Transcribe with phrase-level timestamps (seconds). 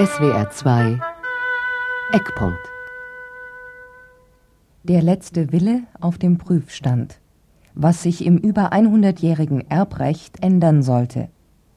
[0.00, 0.98] SWR 2
[2.12, 2.56] Eckpunkt
[4.82, 7.20] Der letzte Wille auf dem Prüfstand.
[7.74, 11.28] Was sich im über 100-jährigen Erbrecht ändern sollte.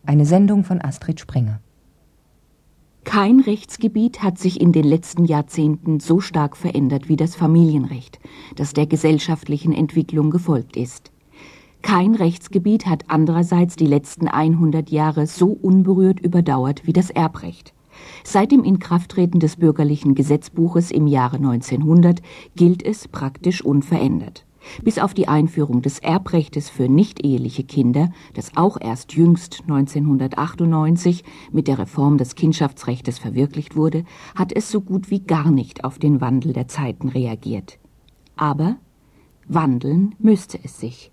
[0.05, 1.59] Eine Sendung von Astrid Springer.
[3.03, 8.21] Kein Rechtsgebiet hat sich in den letzten Jahrzehnten so stark verändert wie das Familienrecht,
[8.55, 11.11] das der gesellschaftlichen Entwicklung gefolgt ist.
[11.81, 17.73] Kein Rechtsgebiet hat andererseits die letzten 100 Jahre so unberührt überdauert wie das Erbrecht.
[18.23, 22.21] Seit dem Inkrafttreten des bürgerlichen Gesetzbuches im Jahre 1900
[22.55, 24.45] gilt es praktisch unverändert.
[24.81, 31.67] Bis auf die Einführung des Erbrechtes für nicht-eheliche Kinder, das auch erst jüngst 1998 mit
[31.67, 36.21] der Reform des Kindschaftsrechtes verwirklicht wurde, hat es so gut wie gar nicht auf den
[36.21, 37.77] Wandel der Zeiten reagiert.
[38.35, 38.77] Aber
[39.47, 41.12] wandeln müsste es sich.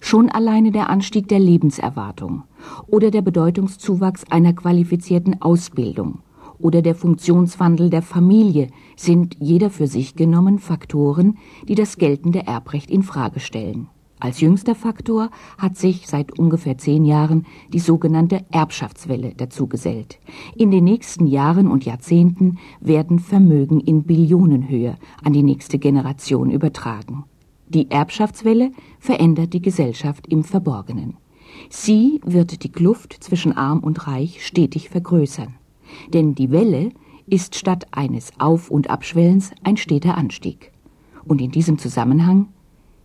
[0.00, 2.44] Schon alleine der Anstieg der Lebenserwartung
[2.86, 6.20] oder der Bedeutungszuwachs einer qualifizierten Ausbildung
[6.58, 12.90] oder der Funktionswandel der Familie sind jeder für sich genommen Faktoren, die das geltende Erbrecht
[12.90, 13.88] in Frage stellen.
[14.20, 20.18] Als jüngster Faktor hat sich seit ungefähr zehn Jahren die sogenannte Erbschaftswelle dazugesellt.
[20.56, 27.24] In den nächsten Jahren und Jahrzehnten werden Vermögen in Billionenhöhe an die nächste Generation übertragen.
[27.68, 31.16] Die Erbschaftswelle verändert die Gesellschaft im Verborgenen.
[31.68, 35.54] Sie wird die Kluft zwischen arm und reich stetig vergrößern.
[36.12, 36.90] Denn die Welle
[37.26, 40.72] ist statt eines Auf- und Abschwellens ein steter Anstieg.
[41.24, 42.48] Und in diesem Zusammenhang,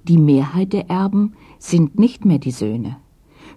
[0.04, 2.98] die Mehrheit der Erben sind nicht mehr die Söhne.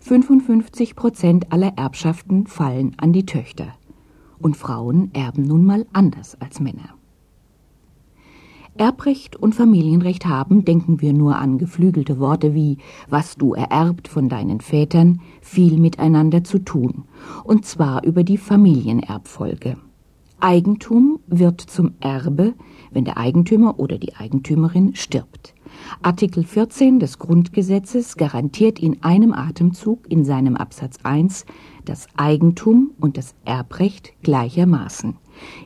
[0.00, 3.74] 55 Prozent aller Erbschaften fallen an die Töchter.
[4.38, 6.95] Und Frauen erben nun mal anders als Männer.
[8.78, 14.28] Erbrecht und Familienrecht haben, denken wir nur an geflügelte Worte wie was du ererbt von
[14.28, 17.04] deinen Vätern, viel miteinander zu tun,
[17.44, 19.76] und zwar über die Familienerbfolge.
[20.40, 22.54] Eigentum wird zum Erbe,
[22.90, 25.54] wenn der Eigentümer oder die Eigentümerin stirbt.
[26.02, 31.46] Artikel 14 des Grundgesetzes garantiert in einem Atemzug in seinem Absatz 1
[31.84, 35.16] das Eigentum und das Erbrecht gleichermaßen.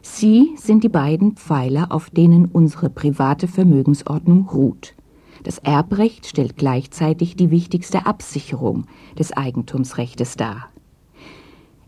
[0.02, 4.94] Sie sind die beiden Pfeiler, auf denen unsere private Vermögensordnung ruht.
[5.42, 8.86] Das Erbrecht stellt gleichzeitig die wichtigste Absicherung
[9.18, 10.68] des Eigentumsrechtes dar.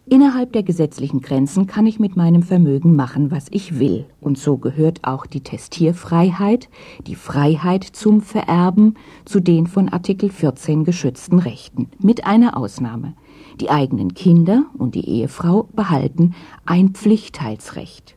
[0.04, 4.56] Innerhalb der gesetzlichen Grenzen kann ich mit meinem Vermögen machen, was ich will, und so
[4.56, 6.68] gehört auch die Testierfreiheit,
[7.06, 8.94] die Freiheit zum Vererben,
[9.24, 13.14] zu den von Artikel 14 geschützten Rechten, mit einer Ausnahme.
[13.60, 18.16] Die eigenen Kinder und die Ehefrau behalten ein Pflichtteilsrecht.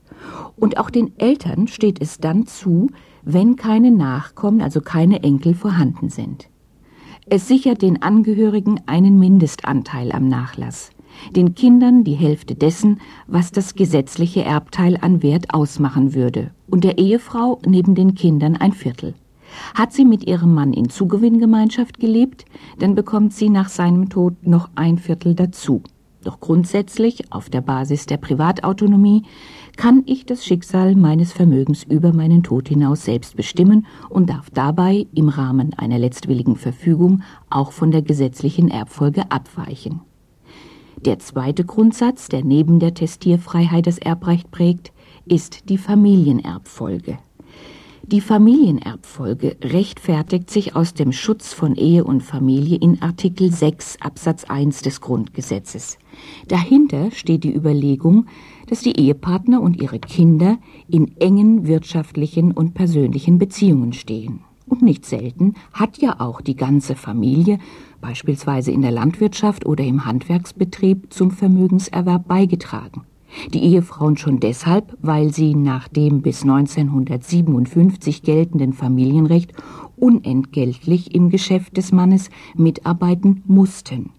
[0.56, 2.90] Und auch den Eltern steht es dann zu,
[3.24, 6.50] wenn keine Nachkommen, also keine Enkel vorhanden sind.
[7.28, 10.92] Es sichert den Angehörigen einen Mindestanteil am Nachlass,
[11.36, 17.00] den Kindern die Hälfte dessen, was das gesetzliche Erbteil an Wert ausmachen würde, und der
[17.00, 19.16] Ehefrau neben den Kindern ein Viertel.
[19.74, 22.46] Hat sie mit ihrem Mann in Zugewinngemeinschaft gelebt,
[22.80, 25.82] dann bekommt sie nach seinem Tod noch ein Viertel dazu.
[26.26, 29.24] Doch grundsätzlich, auf der Basis der Privatautonomie,
[29.78, 35.06] kann ich das Schicksal meines Vermögens über meinen Tod hinaus selbst bestimmen und darf dabei
[35.14, 40.02] im Rahmen einer letztwilligen Verfügung auch von der gesetzlichen Erbfolge abweichen.
[41.06, 44.94] Der zweite Grundsatz, der neben der Testierfreiheit das Erbrecht prägt,
[45.26, 47.20] ist die Familienerbfolge.
[48.08, 54.44] Die Familienerbfolge rechtfertigt sich aus dem Schutz von Ehe und Familie in Artikel 6 Absatz
[54.44, 55.98] 1 des Grundgesetzes.
[56.48, 58.28] Dahinter steht die Überlegung,
[58.68, 64.42] dass die Ehepartner und ihre Kinder in engen wirtschaftlichen und persönlichen Beziehungen stehen.
[64.68, 67.58] Und nicht selten hat ja auch die ganze Familie,
[68.02, 73.02] beispielsweise in der Landwirtschaft oder im Handwerksbetrieb, zum Vermögenserwerb beigetragen.
[73.54, 79.54] Die Ehefrauen schon deshalb, weil sie nach dem bis 1957 geltenden Familienrecht
[79.98, 84.12] unentgeltlich im Geschäft des Mannes mitarbeiten mussten.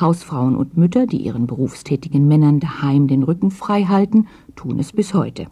[0.00, 4.26] Hausfrauen und Mütter, die ihren berufstätigen Männern daheim den Rücken frei halten,
[4.56, 5.46] tun es bis heute.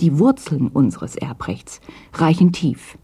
[0.00, 1.80] Die Wurzeln unseres Erbrechts
[2.14, 2.98] reichen tief.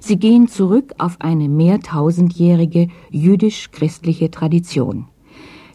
[0.00, 5.06] Sie gehen zurück auf eine mehrtausendjährige jüdisch-christliche Tradition.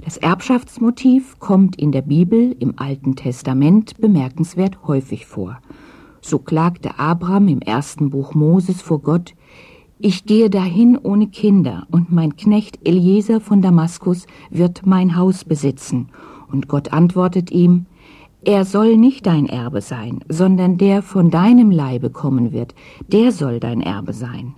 [0.04, 5.60] Das Erbschaftsmotiv kommt in der Bibel im Alten Testament bemerkenswert häufig vor.
[6.22, 9.36] So klagte Abraham im ersten Buch Moses vor Gott,
[10.00, 16.10] ich gehe dahin ohne Kinder, und mein Knecht Eliezer von Damaskus wird mein Haus besitzen.
[16.52, 17.86] Und Gott antwortet ihm,
[18.44, 22.74] er soll nicht dein Erbe sein, sondern der von deinem Leibe kommen wird,
[23.08, 24.56] der soll dein Erbe sein.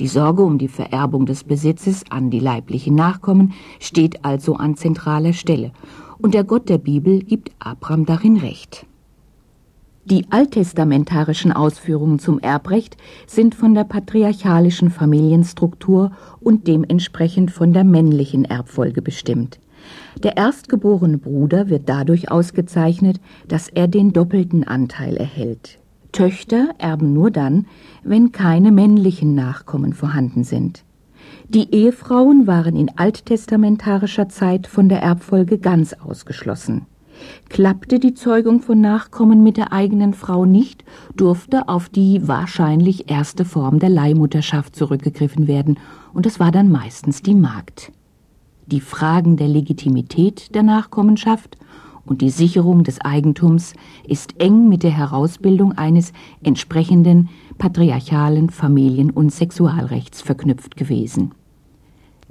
[0.00, 5.34] Die Sorge um die Vererbung des Besitzes an die leiblichen Nachkommen steht also an zentraler
[5.34, 5.72] Stelle,
[6.16, 8.86] und der Gott der Bibel gibt Abraham darin recht.
[10.06, 18.46] Die alttestamentarischen Ausführungen zum Erbrecht sind von der patriarchalischen Familienstruktur und dementsprechend von der männlichen
[18.46, 19.60] Erbfolge bestimmt.
[20.22, 25.79] Der erstgeborene Bruder wird dadurch ausgezeichnet, dass er den doppelten Anteil erhält.
[26.12, 27.66] Töchter erben nur dann,
[28.02, 30.84] wenn keine männlichen Nachkommen vorhanden sind.
[31.48, 36.86] Die Ehefrauen waren in alttestamentarischer Zeit von der Erbfolge ganz ausgeschlossen.
[37.48, 40.84] Klappte die Zeugung von Nachkommen mit der eigenen Frau nicht,
[41.16, 45.78] durfte auf die wahrscheinlich erste Form der Leihmutterschaft zurückgegriffen werden,
[46.14, 47.92] und es war dann meistens die Magd.
[48.66, 51.58] Die Fragen der Legitimität der Nachkommenschaft
[52.10, 53.72] und die Sicherung des Eigentums
[54.04, 56.12] ist eng mit der Herausbildung eines
[56.42, 61.30] entsprechenden patriarchalen Familien- und Sexualrechts verknüpft gewesen.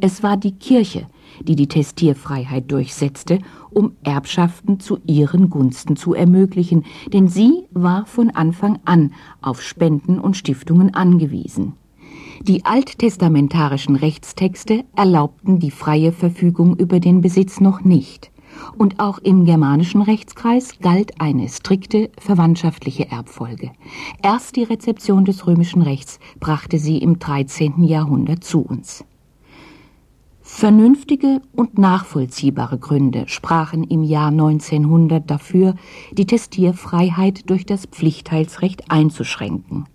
[0.02, 1.08] Es war die Kirche,
[1.42, 3.40] die die Testierfreiheit durchsetzte,
[3.70, 6.84] um Erbschaften zu ihren Gunsten zu ermöglichen,
[7.14, 11.74] denn sie war von Anfang an auf Spenden und Stiftungen angewiesen.
[12.42, 18.30] Die alttestamentarischen Rechtstexte erlaubten die freie Verfügung über den Besitz noch nicht,
[18.78, 23.72] und auch im germanischen Rechtskreis galt eine strikte verwandtschaftliche Erbfolge.
[24.22, 27.84] Erst die Rezeption des römischen Rechts brachte sie im 13.
[27.84, 29.04] Jahrhundert zu uns.
[30.42, 35.76] Vernünftige und nachvollziehbare Gründe sprachen im Jahr 1900 dafür,
[36.12, 39.86] die Testierfreiheit durch das Pflichtteilsrecht einzuschränken.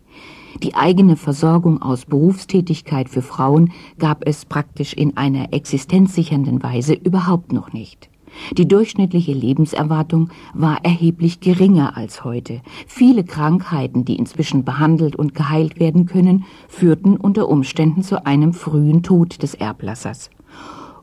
[0.63, 7.53] Die eigene Versorgung aus Berufstätigkeit für Frauen gab es praktisch in einer existenzsichernden Weise überhaupt
[7.53, 8.09] noch nicht.
[8.57, 12.61] Die durchschnittliche Lebenserwartung war erheblich geringer als heute.
[12.87, 19.03] Viele Krankheiten, die inzwischen behandelt und geheilt werden können, führten unter Umständen zu einem frühen
[19.03, 20.31] Tod des Erblassers.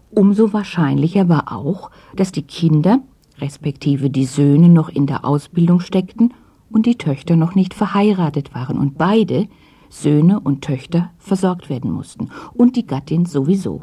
[0.09, 2.99] Umso wahrscheinlicher war auch, dass die Kinder,
[3.39, 6.33] respektive die Söhne, noch in der Ausbildung steckten
[6.69, 9.47] und die Töchter noch nicht verheiratet waren und beide,
[9.89, 13.81] Söhne und Töchter, versorgt werden mussten und die Gattin sowieso.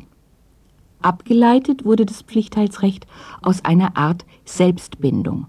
[1.01, 3.07] Abgeleitet wurde das Pflichtteilsrecht
[3.43, 5.47] aus einer Art Selbstbindung.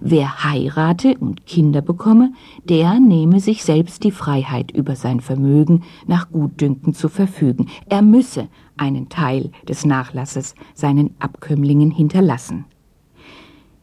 [0.00, 2.32] Wer heirate und Kinder bekomme,
[2.64, 7.68] der nehme sich selbst die Freiheit, über sein Vermögen nach Gutdünken zu verfügen.
[7.88, 12.64] Er müsse einen Teil des Nachlasses seinen Abkömmlingen hinterlassen.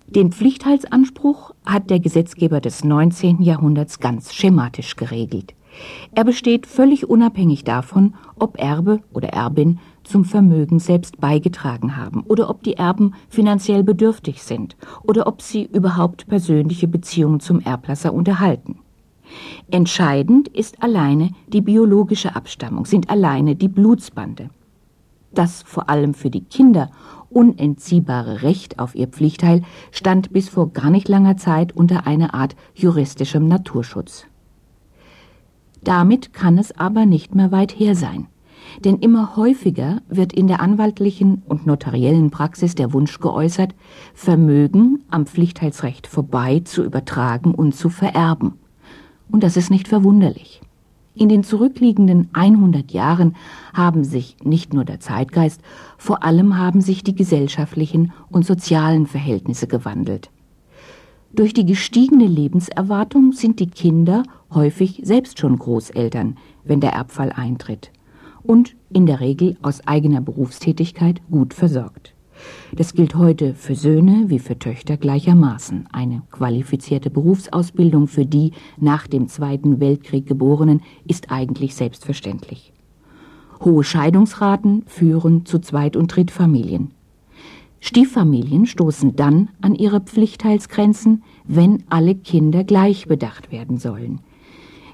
[0.07, 3.41] Den Pflichtteilsanspruch hat der Gesetzgeber des 19.
[3.41, 5.53] Jahrhunderts ganz schematisch geregelt.
[6.13, 12.49] Er besteht völlig unabhängig davon, ob Erbe oder Erbin zum Vermögen selbst beigetragen haben oder
[12.49, 18.79] ob die Erben finanziell bedürftig sind oder ob sie überhaupt persönliche Beziehungen zum Erblasser unterhalten.
[19.69, 24.49] Entscheidend ist alleine die biologische Abstammung, sind alleine die Blutsbande.
[25.33, 26.91] Das vor allem für die Kinder
[27.29, 32.55] unentziehbare Recht auf ihr Pflichtteil stand bis vor gar nicht langer Zeit unter einer Art
[32.73, 34.25] juristischem Naturschutz.
[35.83, 38.27] Damit kann es aber nicht mehr weit her sein.
[38.83, 43.74] Denn immer häufiger wird in der anwaltlichen und notariellen Praxis der Wunsch geäußert,
[44.13, 48.54] Vermögen am Pflichtheitsrecht vorbei zu übertragen und zu vererben.
[49.31, 50.62] Und das ist nicht verwunderlich.
[51.18, 53.38] In den zurückliegenden 100 Jahren
[53.74, 55.62] haben sich nicht nur der Zeitgeist,
[55.98, 60.30] vor allem haben sich die gesellschaftlichen und sozialen Verhältnisse gewandelt.
[61.32, 67.91] Durch die gestiegene Lebenserwartung sind die Kinder häufig selbst schon Großeltern, wenn der Erbfall eintritt
[68.45, 72.13] und in der Regel aus eigener Berufstätigkeit gut versorgt.
[72.75, 75.87] Das gilt heute für Söhne wie für Töchter gleichermaßen.
[75.91, 82.73] Eine qualifizierte Berufsausbildung für die nach dem Zweiten Weltkrieg Geborenen ist eigentlich selbstverständlich.
[83.63, 86.91] Hohe Scheidungsraten führen zu Zweit- und Drittfamilien.
[87.79, 94.21] Stieffamilien stoßen dann an ihre Pflichtteilsgrenzen, wenn alle Kinder gleich bedacht werden sollen.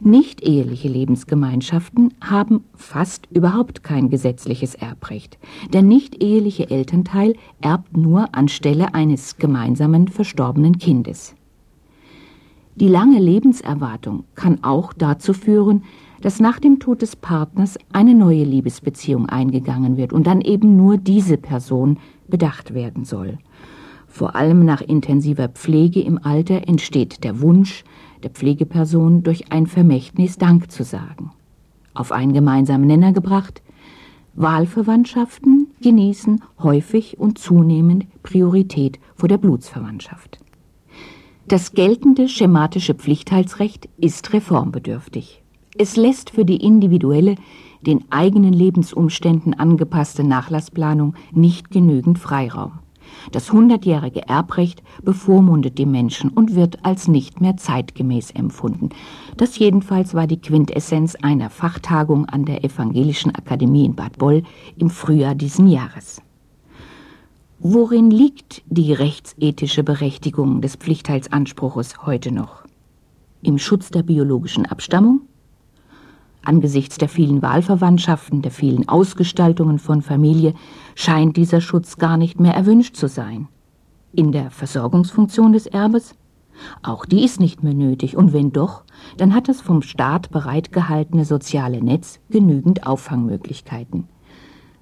[0.03, 5.37] Nicht-eheliche Lebensgemeinschaften haben fast überhaupt kein gesetzliches Erbrecht.
[5.73, 11.35] Der nicht-eheliche Elternteil erbt nur anstelle eines gemeinsamen verstorbenen Kindes.
[12.73, 15.83] Die lange Lebenserwartung kann auch dazu führen,
[16.21, 20.97] dass nach dem Tod des Partners eine neue Liebesbeziehung eingegangen wird und dann eben nur
[20.97, 23.37] diese Person bedacht werden soll.
[24.07, 27.83] Vor allem nach intensiver Pflege im Alter entsteht der Wunsch,
[28.23, 31.31] der Pflegeperson durch ein Vermächtnis Dank zu sagen.
[31.93, 33.61] Auf einen gemeinsamen Nenner gebracht,
[34.33, 40.39] Wahlverwandtschaften genießen häufig und zunehmend Priorität vor der Blutsverwandtschaft.
[41.47, 45.43] Das geltende schematische Pflichtteilsrecht ist reformbedürftig.
[45.77, 47.35] Es lässt für die individuelle,
[47.81, 52.79] den eigenen Lebensumständen angepasste Nachlassplanung nicht genügend Freiraum.
[53.31, 58.89] Das hundertjährige Erbrecht bevormundet die Menschen und wird als nicht mehr zeitgemäß empfunden.
[59.37, 64.43] Das jedenfalls war die Quintessenz einer Fachtagung an der Evangelischen Akademie in Bad Boll
[64.77, 66.21] im Frühjahr diesen Jahres.
[67.59, 72.63] Worin liegt die rechtsethische Berechtigung des Pflichtteilsanspruches heute noch?
[73.43, 75.21] Im Schutz der biologischen Abstammung?
[76.43, 80.55] Angesichts der vielen Wahlverwandtschaften, der vielen Ausgestaltungen von Familie
[80.95, 83.47] scheint dieser Schutz gar nicht mehr erwünscht zu sein.
[84.13, 86.15] In der Versorgungsfunktion des Erbes?
[86.83, 88.83] Auch die ist nicht mehr nötig, und wenn doch,
[89.17, 94.07] dann hat das vom Staat bereitgehaltene soziale Netz genügend Auffangmöglichkeiten.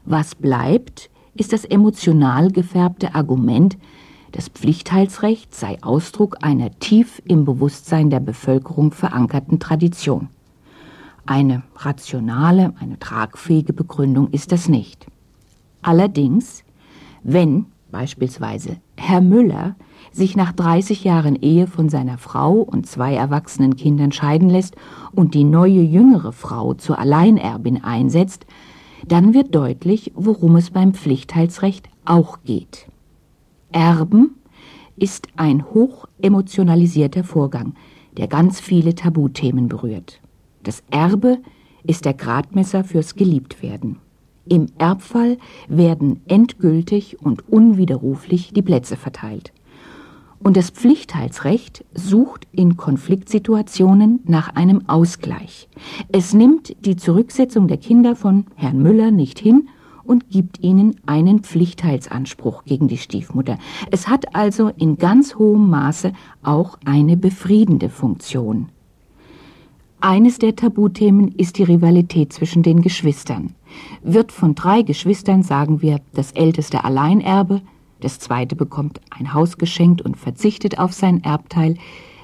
[0.06, 3.78] Was bleibt, ist das emotional gefärbte Argument,
[4.32, 10.30] das Pflichtheitsrecht sei Ausdruck einer tief im Bewusstsein der Bevölkerung verankerten Tradition.
[11.30, 15.06] Eine rationale, eine tragfähige Begründung ist das nicht.
[15.84, 16.64] Allerdings,
[17.22, 19.76] wenn beispielsweise Herr Müller
[20.12, 24.76] sich nach 30 Jahren Ehe von seiner Frau und zwei erwachsenen Kindern scheiden lässt
[25.12, 28.48] und die neue jüngere Frau zur Alleinerbin einsetzt,
[29.08, 32.88] dann wird deutlich, worum es beim Pflichtheitsrecht auch geht.
[33.72, 34.32] Erben
[34.96, 37.76] ist ein hoch emotionalisierter Vorgang,
[38.18, 40.22] der ganz viele Tabuthemen berührt.
[40.64, 41.40] Das Erbe
[41.84, 43.98] ist der Gradmesser fürs Geliebtwerden.
[44.48, 45.38] Im Erbfall
[45.68, 49.54] werden endgültig und unwiderruflich die Plätze verteilt.
[50.42, 55.68] Und das Pflichtheitsrecht sucht in Konfliktsituationen nach einem Ausgleich.
[56.12, 59.68] Es nimmt die Zurücksetzung der Kinder von Herrn Müller nicht hin
[60.04, 63.60] und gibt ihnen einen Pflichtheitsanspruch gegen die Stiefmutter.
[63.92, 68.70] Es hat also in ganz hohem Maße auch eine befriedende Funktion.
[70.02, 73.56] Eines der Tabuthemen ist die Rivalität zwischen den Geschwistern.
[74.02, 77.62] Wird von drei Geschwistern, sagen wir, das älteste Alleinerbe,
[78.00, 81.76] das zweite bekommt ein Haus geschenkt und verzichtet auf sein Erbteil,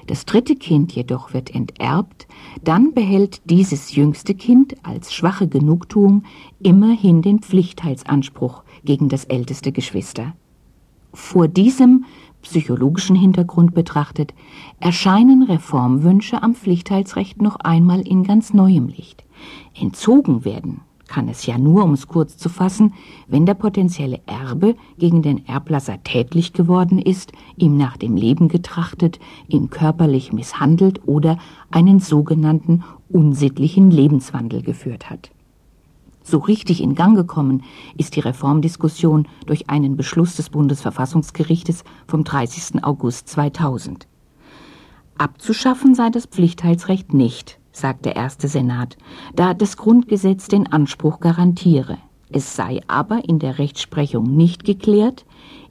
[0.06, 2.26] das dritte Kind jedoch wird enterbt,
[2.64, 6.22] dann behält dieses jüngste Kind als schwache Genugtuung
[6.62, 10.34] immerhin den Pflichtheitsanspruch gegen das älteste Geschwister.
[11.12, 12.06] Vor diesem
[12.46, 14.32] psychologischen Hintergrund betrachtet,
[14.78, 19.24] erscheinen Reformwünsche am Pflichtheitsrecht noch einmal in ganz neuem Licht.
[19.74, 22.94] Entzogen werden kann es ja nur, um es kurz zu fassen,
[23.26, 29.18] wenn der potenzielle Erbe gegen den Erblasser tätlich geworden ist, ihm nach dem Leben getrachtet,
[29.48, 31.38] ihn körperlich misshandelt oder
[31.70, 35.30] einen sogenannten unsittlichen Lebenswandel geführt hat.
[36.28, 37.62] So richtig in Gang gekommen
[37.96, 42.82] ist die Reformdiskussion durch einen Beschluss des Bundesverfassungsgerichtes vom 30.
[42.82, 44.08] August 2000.
[45.18, 48.96] Abzuschaffen sei das Pflichtheitsrecht nicht, sagt der erste Senat,
[49.36, 51.98] da das Grundgesetz den Anspruch garantiere.
[52.28, 55.24] Es sei aber in der Rechtsprechung nicht geklärt,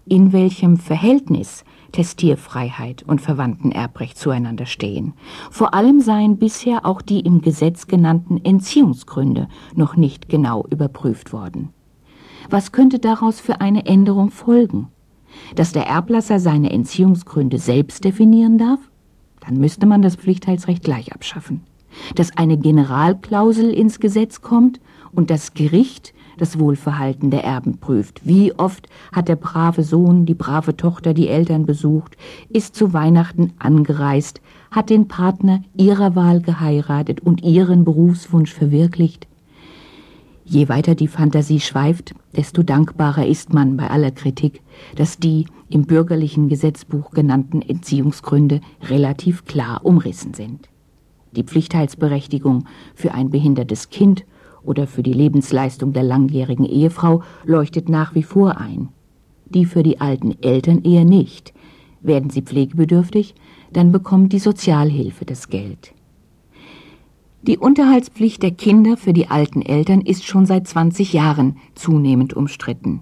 [0.05, 5.13] in welchem Verhältnis Testierfreiheit und Verwandtenerbrecht zueinander stehen.
[5.49, 11.69] Vor allem seien bisher auch die im Gesetz genannten Entziehungsgründe noch nicht genau überprüft worden.
[12.49, 14.89] Was könnte daraus für eine Änderung folgen?
[15.55, 18.79] Dass der Erblasser seine Entziehungsgründe selbst definieren darf?
[19.39, 21.63] Dann müsste man das Pflichtheitsrecht gleich abschaffen.
[22.15, 24.81] Dass eine Generalklausel ins Gesetz kommt
[25.13, 28.21] und das Gericht das Wohlverhalten der Erben prüft.
[28.25, 32.17] Wie oft hat der brave Sohn, die brave Tochter die Eltern besucht,
[32.49, 39.27] ist zu Weihnachten angereist, hat den Partner ihrer Wahl geheiratet und ihren Berufswunsch verwirklicht.
[40.47, 44.61] Je weiter die Fantasie schweift, desto dankbarer ist man bei aller Kritik,
[44.95, 50.69] dass die im bürgerlichen Gesetzbuch genannten Entziehungsgründe relativ klar umrissen sind.
[51.35, 54.23] Die Pflichtheitsberechtigung für ein behindertes Kind
[54.65, 58.89] oder für die Lebensleistung der langjährigen Ehefrau leuchtet nach wie vor ein.
[59.45, 61.53] Die für die alten Eltern eher nicht.
[62.01, 63.35] Werden sie pflegebedürftig,
[63.71, 65.93] dann bekommt die Sozialhilfe das Geld.
[67.41, 73.01] Die Unterhaltspflicht der Kinder für die alten Eltern ist schon seit 20 Jahren zunehmend umstritten.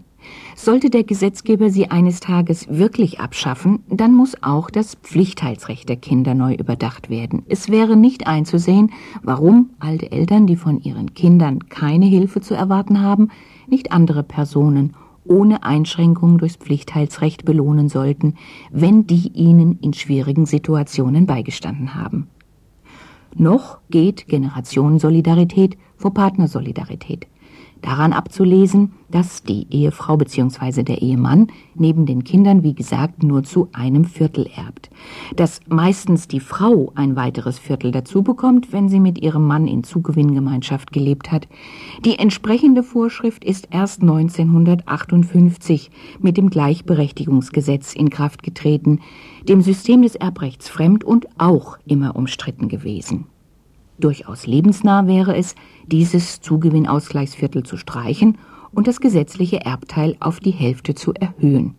[0.56, 6.34] Sollte der Gesetzgeber sie eines Tages wirklich abschaffen, dann muss auch das Pflichtheitsrecht der Kinder
[6.34, 7.44] neu überdacht werden.
[7.48, 13.02] Es wäre nicht einzusehen, warum alte Eltern, die von ihren Kindern keine Hilfe zu erwarten
[13.02, 13.30] haben,
[13.68, 18.36] nicht andere Personen ohne Einschränkung durchs Pflichtheitsrecht belohnen sollten,
[18.72, 22.28] wenn die ihnen in schwierigen Situationen beigestanden haben.
[23.36, 27.28] Noch geht Generationensolidarität vor Partnersolidarität.
[27.84, 30.82] Daran abzulesen, dass die Ehefrau bzw.
[30.84, 34.90] der Ehemann neben den Kindern, wie gesagt, nur zu einem Viertel erbt.
[35.36, 39.84] Dass meistens die Frau ein weiteres Viertel dazu bekommt, wenn sie mit ihrem Mann in
[39.84, 41.48] Zugewinngemeinschaft gelebt hat.
[42.04, 49.02] Die entsprechende Vorschrift ist erst 1958 mit dem Gleichberechtigungsgesetz in Kraft getreten,
[49.48, 53.26] dem System des Erbrechts fremd und auch immer umstritten gewesen.
[54.00, 55.56] Durchaus lebensnah wäre es,
[55.88, 58.38] dieses Zugewinnausgleichsviertel zu streichen
[58.72, 61.76] und das gesetzliche Erbteil auf die Hälfte zu erhöhen.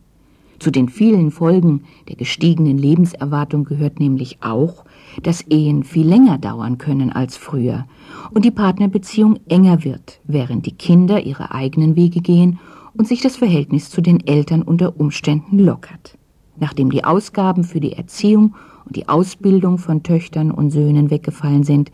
[0.61, 4.85] Zu den vielen Folgen der gestiegenen Lebenserwartung gehört nämlich auch,
[5.23, 7.87] dass Ehen viel länger dauern können als früher
[8.33, 12.61] und die Partnerbeziehung enger wird, während die Kinder ihre eigenen Wege gehen
[12.97, 16.17] und sich das Verhältnis zu den Eltern unter Umständen lockert.
[16.57, 18.55] Nachdem die Ausgaben für die Erziehung
[18.87, 21.91] und die Ausbildung von Töchtern und Söhnen weggefallen sind,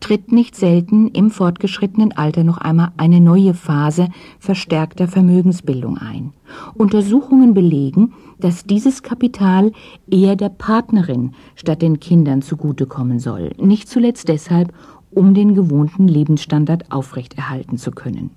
[0.00, 4.08] tritt nicht selten im fortgeschrittenen Alter noch einmal eine neue Phase
[4.38, 6.32] verstärkter Vermögensbildung ein.
[6.74, 9.72] Untersuchungen belegen, dass dieses Kapital
[10.10, 14.72] eher der Partnerin statt den Kindern zugutekommen soll, nicht zuletzt deshalb,
[15.10, 18.30] um den gewohnten Lebensstandard aufrechterhalten zu können.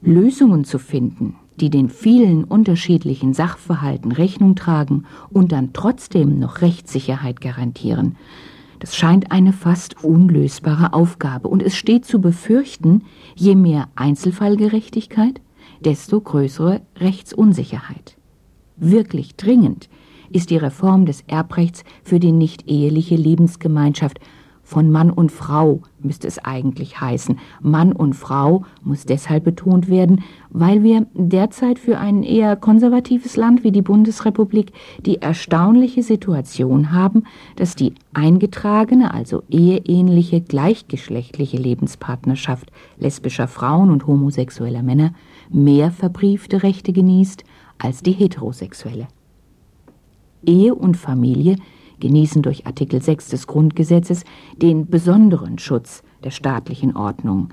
[0.00, 7.40] Lösungen zu finden, die den vielen unterschiedlichen Sachverhalten Rechnung tragen und dann trotzdem noch Rechtssicherheit
[7.40, 8.16] garantieren.
[8.78, 13.02] Das scheint eine fast unlösbare Aufgabe, und es steht zu befürchten,
[13.34, 15.40] je mehr Einzelfallgerechtigkeit,
[15.80, 18.16] desto größere Rechtsunsicherheit.
[18.76, 19.88] Wirklich dringend
[20.30, 24.20] ist die Reform des Erbrechts für die nicht-eheliche Lebensgemeinschaft
[24.68, 27.38] von Mann und Frau müsste es eigentlich heißen.
[27.62, 33.64] Mann und Frau muss deshalb betont werden, weil wir derzeit für ein eher konservatives Land
[33.64, 34.72] wie die Bundesrepublik
[35.06, 37.24] die erstaunliche Situation haben,
[37.56, 45.14] dass die eingetragene, also eheähnliche, gleichgeschlechtliche Lebenspartnerschaft lesbischer Frauen und homosexueller Männer
[45.48, 47.42] mehr verbriefte Rechte genießt
[47.78, 49.08] als die heterosexuelle.
[50.44, 51.56] Ehe und Familie
[52.00, 54.24] genießen durch Artikel 6 des Grundgesetzes
[54.56, 57.50] den besonderen Schutz der staatlichen Ordnung.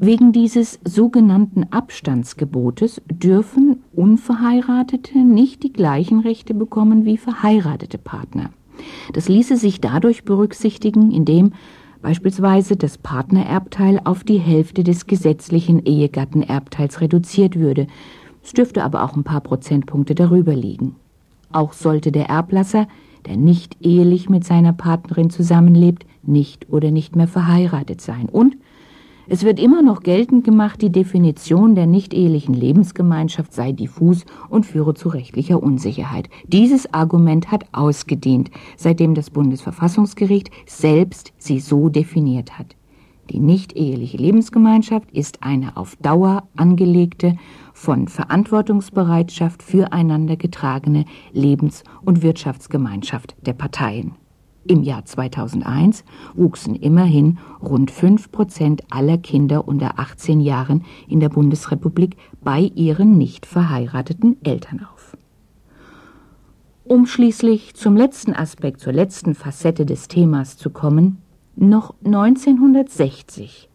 [0.00, 8.50] Wegen dieses sogenannten Abstandsgebotes dürfen Unverheiratete nicht die gleichen Rechte bekommen wie verheiratete Partner.
[9.12, 11.52] Das ließe sich dadurch berücksichtigen, indem
[12.00, 17.88] beispielsweise das Partnererbteil auf die Hälfte des gesetzlichen Ehegattenerbteils reduziert würde.
[18.44, 20.94] Es dürfte aber auch ein paar Prozentpunkte darüber liegen.
[21.50, 22.86] Auch sollte der Erblasser
[23.28, 28.26] der nicht ehelich mit seiner Partnerin zusammenlebt, nicht oder nicht mehr verheiratet sein.
[28.30, 28.56] Und
[29.30, 34.94] es wird immer noch geltend gemacht, die Definition der nicht-ehelichen Lebensgemeinschaft sei diffus und führe
[34.94, 36.30] zu rechtlicher Unsicherheit.
[36.46, 42.77] Dieses Argument hat ausgedehnt, seitdem das Bundesverfassungsgericht selbst sie so definiert hat.
[43.30, 47.36] Die nicht-eheliche Lebensgemeinschaft ist eine auf Dauer angelegte
[47.74, 54.14] von Verantwortungsbereitschaft füreinander getragene Lebens- und Wirtschaftsgemeinschaft der Parteien.
[54.66, 61.30] Im Jahr 2001 wuchsen immerhin rund 5 Prozent aller Kinder unter 18 Jahren in der
[61.30, 65.16] Bundesrepublik bei ihren nicht verheirateten Eltern auf.
[66.84, 71.18] Um schließlich zum letzten Aspekt, zur letzten Facette des Themas zu kommen,
[71.60, 73.68] noch 1960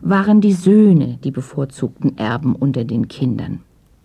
[0.00, 3.60] waren die Söhne die bevorzugten Erben unter den Kindern.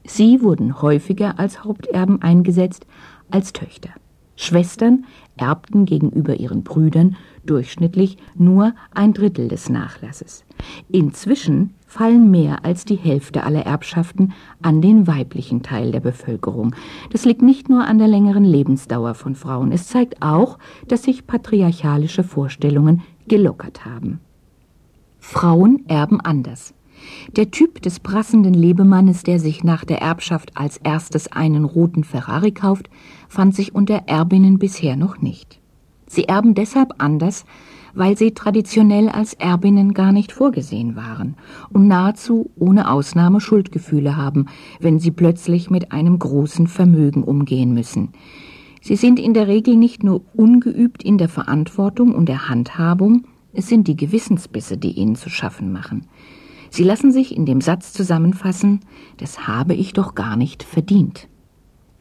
[0.06, 2.86] Sie wurden häufiger als Haupterben eingesetzt
[3.32, 3.90] als Töchter.
[4.36, 5.06] Schwestern
[5.38, 10.44] erbten gegenüber ihren Brüdern durchschnittlich nur ein Drittel des Nachlasses.
[10.90, 16.76] Inzwischen fallen mehr als die Hälfte aller Erbschaften an den weiblichen Teil der Bevölkerung.
[17.12, 21.26] Das liegt nicht nur an der längeren Lebensdauer von Frauen, es zeigt auch, dass sich
[21.26, 24.20] patriarchalische Vorstellungen gelockert haben.
[25.20, 26.74] Frauen erben anders.
[27.36, 32.52] Der Typ des prassenden Lebemannes, der sich nach der Erbschaft als erstes einen roten Ferrari
[32.52, 32.90] kauft,
[33.28, 35.60] fand sich unter Erbinnen bisher noch nicht.
[36.08, 37.46] Sie erben deshalb anders,
[37.94, 41.36] weil sie traditionell als Erbinnen gar nicht vorgesehen waren
[41.70, 44.46] und nahezu ohne Ausnahme Schuldgefühle haben,
[44.80, 48.10] wenn sie plötzlich mit einem großen Vermögen umgehen müssen.
[48.82, 53.68] Sie sind in der Regel nicht nur ungeübt in der Verantwortung und der Handhabung, es
[53.68, 56.06] sind die Gewissensbisse, die ihnen zu schaffen machen.
[56.70, 58.82] Sie lassen sich in dem Satz zusammenfassen,
[59.18, 61.28] das habe ich doch gar nicht verdient.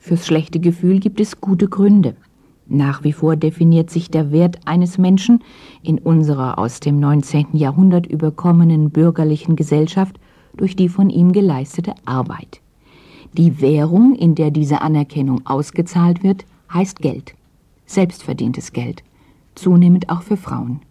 [0.06, 2.14] Fürs schlechte Gefühl gibt es gute Gründe.
[2.68, 5.42] Nach wie vor definiert sich der Wert eines Menschen
[5.82, 7.48] in unserer aus dem 19.
[7.54, 10.20] Jahrhundert überkommenen bürgerlichen Gesellschaft
[10.56, 12.60] durch die von ihm geleistete Arbeit.
[13.36, 17.34] Die Währung, in der diese Anerkennung ausgezahlt wird, heißt Geld.
[17.84, 19.02] Selbstverdientes Geld.
[19.56, 20.82] Zunehmend auch für Frauen.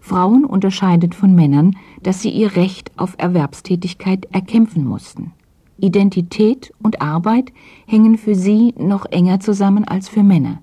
[0.00, 5.32] Frauen unterscheidet von Männern, dass sie ihr Recht auf Erwerbstätigkeit erkämpfen mussten.
[5.78, 7.52] Identität und Arbeit
[7.86, 10.62] hängen für sie noch enger zusammen als für Männer.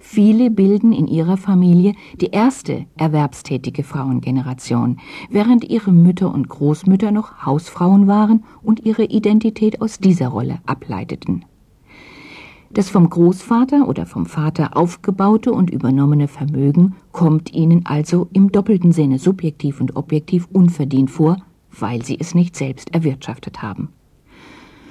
[0.00, 4.98] Viele bilden in ihrer Familie die erste erwerbstätige Frauengeneration,
[5.30, 11.44] während ihre Mütter und Großmütter noch Hausfrauen waren und ihre Identität aus dieser Rolle ableiteten.
[12.70, 18.92] Das vom Großvater oder vom Vater aufgebaute und übernommene Vermögen kommt ihnen also im doppelten
[18.92, 21.38] Sinne subjektiv und objektiv unverdient vor,
[21.70, 23.88] weil sie es nicht selbst erwirtschaftet haben.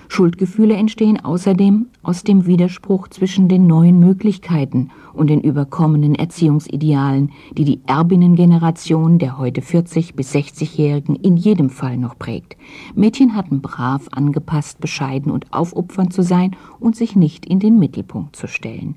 [0.09, 7.65] Schuldgefühle entstehen außerdem aus dem Widerspruch zwischen den neuen Möglichkeiten und den überkommenen Erziehungsidealen, die
[7.65, 12.55] die Erbinnengeneration der heute 40 bis 60-Jährigen in jedem Fall noch prägt.
[12.95, 18.35] Mädchen hatten brav, angepasst, bescheiden und aufopfernd zu sein und sich nicht in den Mittelpunkt
[18.35, 18.95] zu stellen.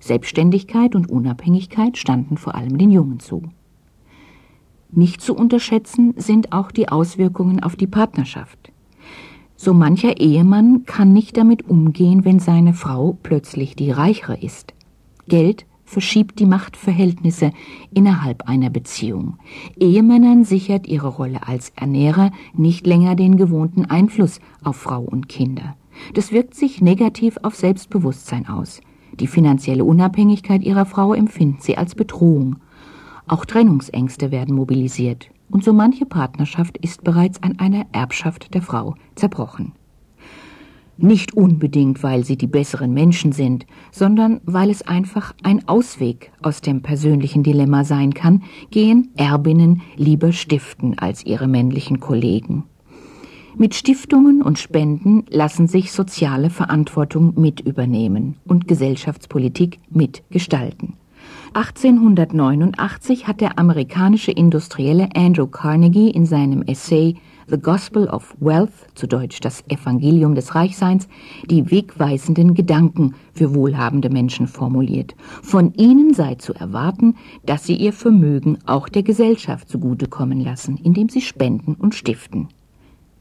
[0.00, 3.42] Selbstständigkeit und Unabhängigkeit standen vor allem den Jungen zu.
[4.90, 8.72] Nicht zu unterschätzen sind auch die Auswirkungen auf die Partnerschaft.
[9.60, 14.72] So mancher Ehemann kann nicht damit umgehen, wenn seine Frau plötzlich die reichere ist.
[15.26, 17.50] Geld verschiebt die Machtverhältnisse
[17.92, 19.36] innerhalb einer Beziehung.
[19.76, 25.74] Ehemännern sichert ihre Rolle als Ernährer nicht länger den gewohnten Einfluss auf Frau und Kinder.
[26.14, 28.80] Das wirkt sich negativ auf Selbstbewusstsein aus.
[29.18, 32.60] Die finanzielle Unabhängigkeit ihrer Frau empfinden sie als Bedrohung.
[33.26, 38.94] Auch Trennungsängste werden mobilisiert und so manche Partnerschaft ist bereits an einer Erbschaft der Frau
[39.14, 39.72] zerbrochen.
[41.00, 46.60] Nicht unbedingt, weil sie die besseren Menschen sind, sondern weil es einfach ein Ausweg aus
[46.60, 52.64] dem persönlichen Dilemma sein kann, gehen Erbinnen lieber stiften als ihre männlichen Kollegen.
[53.56, 60.97] Mit Stiftungen und Spenden lassen sich soziale Verantwortung mit übernehmen und Gesellschaftspolitik mitgestalten.
[61.54, 67.16] 1889 hat der amerikanische Industrielle Andrew Carnegie in seinem Essay
[67.50, 71.08] The Gospel of Wealth, zu Deutsch das Evangelium des Reichseins,
[71.48, 75.14] die wegweisenden Gedanken für wohlhabende Menschen formuliert.
[75.42, 77.14] Von ihnen sei zu erwarten,
[77.46, 82.48] dass sie ihr Vermögen auch der Gesellschaft zugutekommen lassen, indem sie spenden und stiften.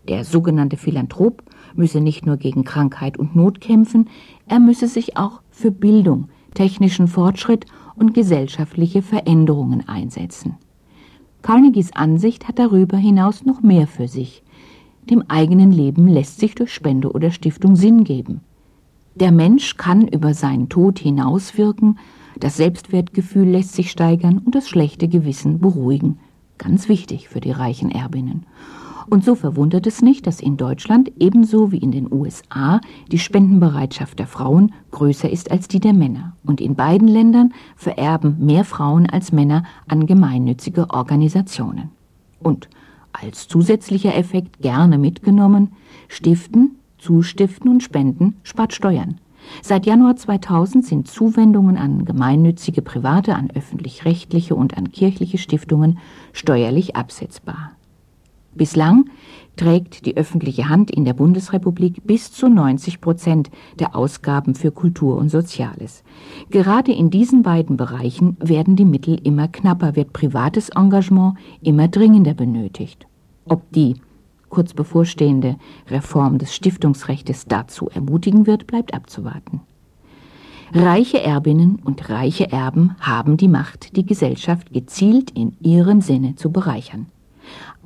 [0.10, 1.44] Der sogenannte Philanthrop
[1.76, 4.10] müsse nicht nur gegen Krankheit und Not kämpfen,
[4.46, 7.66] er müsse sich auch für Bildung, technischen Fortschritt
[7.98, 10.56] und gesellschaftliche Veränderungen einsetzen.
[11.42, 14.44] Carnegies Ansicht hat darüber hinaus noch mehr für sich.
[15.10, 18.42] Dem eigenen Leben lässt sich durch Spende oder Stiftung Sinn geben.
[19.16, 21.98] Der Mensch kann über seinen Tod hinauswirken,
[22.40, 26.20] das Selbstwertgefühl lässt sich steigern und das schlechte Gewissen beruhigen.
[26.58, 28.46] Ganz wichtig für die reichen Erbinnen.
[29.10, 34.20] Und so verwundert es nicht, dass in Deutschland ebenso wie in den USA die Spendenbereitschaft
[34.20, 36.36] der Frauen größer ist als die der Männer.
[36.44, 41.90] Und in beiden Ländern vererben mehr Frauen als Männer an gemeinnützige Organisationen.
[42.40, 42.68] Und
[43.14, 45.72] als zusätzlicher Effekt gerne mitgenommen,
[46.10, 49.20] Stiften, Zustiften und Spenden spart Steuern.
[49.62, 56.00] Seit Januar 2000 sind Zuwendungen an gemeinnützige Private, an öffentlich-rechtliche und an kirchliche Stiftungen
[56.34, 57.77] steuerlich absetzbar.
[58.58, 59.10] Bislang
[59.56, 65.18] trägt die öffentliche Hand in der Bundesrepublik bis zu 90 Prozent der Ausgaben für Kultur
[65.18, 66.04] und Soziales.
[66.50, 72.34] Gerade in diesen beiden Bereichen werden die Mittel immer knapper, wird privates Engagement immer dringender
[72.34, 73.08] benötigt.
[73.46, 73.96] Ob die
[74.50, 75.58] kurz bevorstehende
[75.90, 79.62] Reform des Stiftungsrechts dazu ermutigen wird, bleibt abzuwarten.
[80.74, 86.52] Reiche Erbinnen und reiche Erben haben die Macht, die Gesellschaft gezielt in ihrem Sinne zu
[86.52, 87.08] bereichern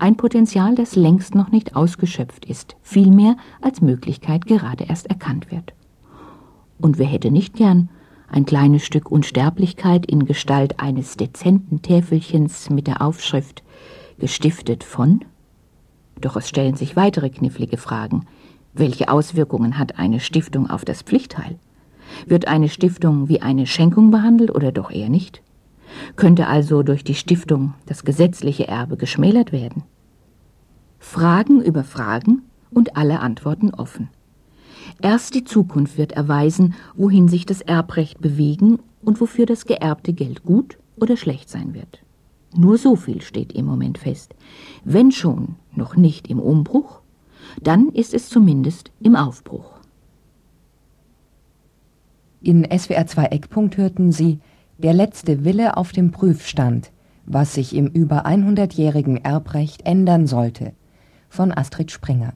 [0.01, 5.73] ein Potenzial, das längst noch nicht ausgeschöpft ist, vielmehr als Möglichkeit gerade erst erkannt wird.
[6.79, 7.89] Und wer hätte nicht gern
[8.27, 13.61] ein kleines Stück Unsterblichkeit in Gestalt eines dezenten Täfelchens mit der Aufschrift
[14.17, 15.23] gestiftet von?
[16.19, 18.25] Doch es stellen sich weitere knifflige Fragen.
[18.73, 21.59] Welche Auswirkungen hat eine Stiftung auf das Pflichtteil?
[22.25, 25.43] Wird eine Stiftung wie eine Schenkung behandelt oder doch eher nicht?
[26.15, 29.83] Könnte also durch die Stiftung das gesetzliche Erbe geschmälert werden?
[30.99, 34.09] Fragen über Fragen und alle Antworten offen.
[35.01, 40.43] Erst die Zukunft wird erweisen, wohin sich das Erbrecht bewegen und wofür das geerbte Geld
[40.43, 42.03] gut oder schlecht sein wird.
[42.55, 44.35] Nur so viel steht im Moment fest.
[44.83, 47.01] Wenn schon noch nicht im Umbruch,
[47.61, 49.71] dann ist es zumindest im Aufbruch.
[52.41, 54.39] In SWR 2 Eckpunkt hörten Sie
[54.83, 56.91] Der letzte Wille auf dem Prüfstand,
[57.27, 60.73] was sich im über 100-jährigen Erbrecht ändern sollte
[61.29, 62.33] von Astrid Springer.